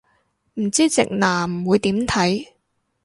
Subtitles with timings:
[0.55, 2.47] 唔知直男會點睇